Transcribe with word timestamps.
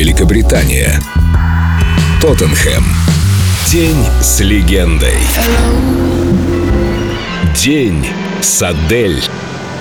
Великобритания. 0.00 0.98
Тоттенхэм. 2.22 2.82
День 3.66 4.02
с 4.22 4.40
легендой. 4.40 5.18
День 7.54 8.06
с 8.40 8.62
Адель. 8.62 9.22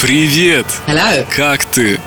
Привет! 0.01 0.65
Hello. 0.87 1.25
Как 1.33 1.63
ты? 1.63 2.01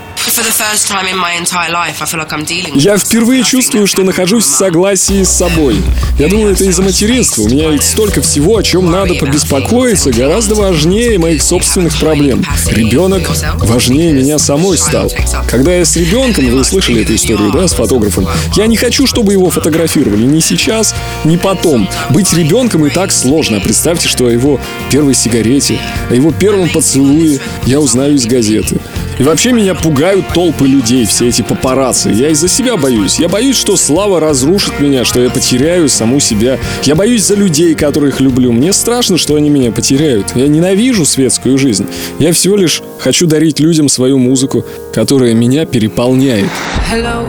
Я 2.74 2.96
впервые 2.96 3.42
чувствую, 3.42 3.86
что 3.88 4.02
нахожусь 4.04 4.44
в 4.44 4.54
согласии 4.54 5.24
с 5.24 5.30
собой. 5.30 5.76
Я 6.18 6.28
думаю, 6.28 6.52
это 6.52 6.64
из-за 6.64 6.82
материнства. 6.82 7.42
У 7.42 7.48
меня 7.48 7.70
ведь 7.70 7.82
столько 7.82 8.22
всего, 8.22 8.56
о 8.56 8.62
чем 8.62 8.90
надо 8.90 9.14
побеспокоиться, 9.14 10.12
гораздо 10.12 10.54
важнее 10.54 11.18
моих 11.18 11.42
собственных 11.42 11.98
проблем. 11.98 12.44
Ребенок 12.68 13.28
важнее 13.58 14.12
меня 14.12 14.38
самой 14.38 14.78
стал. 14.78 15.10
Когда 15.48 15.74
я 15.74 15.84
с 15.84 15.96
ребенком, 15.96 16.48
вы 16.50 16.62
слышали 16.62 17.02
эту 17.02 17.16
историю, 17.16 17.50
да, 17.50 17.66
с 17.66 17.72
фотографом, 17.72 18.28
я 18.54 18.66
не 18.66 18.76
хочу, 18.76 19.06
чтобы 19.08 19.32
его 19.32 19.50
фотографировали 19.50 20.24
ни 20.24 20.38
сейчас, 20.38 20.94
ни 21.24 21.36
потом. 21.36 21.88
Быть 22.10 22.32
ребенком 22.32 22.86
и 22.86 22.90
так 22.90 23.10
сложно. 23.10 23.60
Представьте, 23.60 24.08
что 24.08 24.26
о 24.26 24.30
его 24.30 24.60
первой 24.88 25.14
сигарете, 25.14 25.80
о 26.10 26.14
его 26.14 26.30
первом 26.30 26.68
поцелуе 26.68 27.40
я 27.66 27.80
узнаю 27.80 28.14
из 28.14 28.26
газеты. 28.26 28.78
И 29.22 29.24
вообще 29.24 29.52
меня 29.52 29.76
пугают 29.76 30.26
толпы 30.34 30.66
людей, 30.66 31.06
все 31.06 31.28
эти 31.28 31.42
папарацци. 31.42 32.10
Я 32.10 32.30
из-за 32.30 32.48
себя 32.48 32.76
боюсь. 32.76 33.20
Я 33.20 33.28
боюсь, 33.28 33.56
что 33.56 33.76
слава 33.76 34.18
разрушит 34.18 34.80
меня, 34.80 35.04
что 35.04 35.20
я 35.20 35.30
потеряю 35.30 35.88
саму 35.88 36.18
себя. 36.18 36.58
Я 36.82 36.96
боюсь 36.96 37.22
за 37.22 37.36
людей, 37.36 37.76
которых 37.76 38.18
люблю. 38.18 38.50
Мне 38.50 38.72
страшно, 38.72 39.18
что 39.18 39.36
они 39.36 39.48
меня 39.48 39.70
потеряют. 39.70 40.34
Я 40.34 40.48
ненавижу 40.48 41.04
светскую 41.06 41.56
жизнь. 41.56 41.86
Я 42.18 42.32
всего 42.32 42.56
лишь 42.56 42.82
хочу 42.98 43.28
дарить 43.28 43.60
людям 43.60 43.88
свою 43.88 44.18
музыку, 44.18 44.64
которая 44.92 45.34
меня 45.34 45.66
переполняет. 45.66 46.48
Hello, 46.90 47.24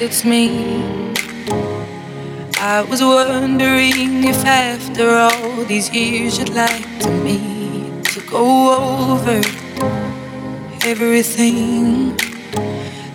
it's 0.00 0.24
me. 0.24 0.52
I 2.58 2.82
was 2.88 3.02
wondering 3.02 4.24
if 4.24 4.42
after 4.46 5.18
all 5.18 5.66
these 5.68 5.92
years 5.92 6.38
you'd 6.38 6.48
like 6.54 6.86
to 7.00 7.10
me 7.10 7.90
to 8.04 8.20
go 8.30 9.18
over 9.18 9.61
everything. 10.84 12.16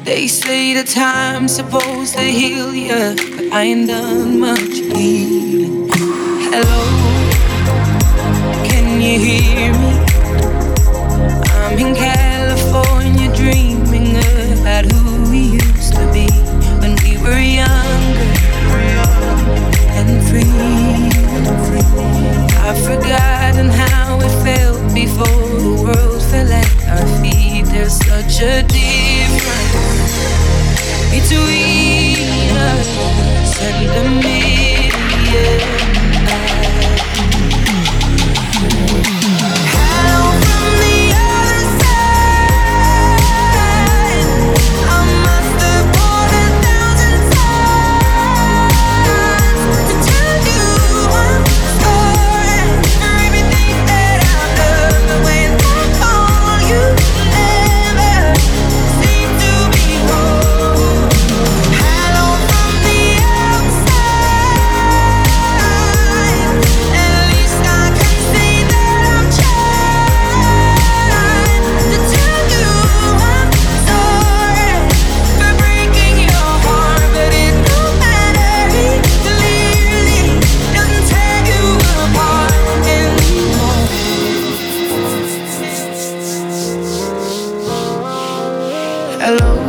They 0.03 0.27
say 0.27 0.73
the 0.73 0.83
time's 0.83 1.55
supposed 1.55 2.13
to 2.15 2.21
heal 2.21 2.73
ya, 2.73 3.13
but 3.15 3.51
I 3.51 3.63
ain't 3.63 3.87
done 3.87 4.39
much 4.39 4.76
Hello, 89.27 89.66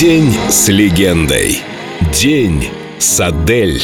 День 0.00 0.34
с 0.48 0.66
легендой. 0.66 1.62
День 2.12 2.68
с 2.98 3.20
Адель. 3.20 3.80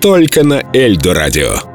Только 0.00 0.44
на 0.44 0.62
Эльдо 0.72 1.12
радио. 1.12 1.69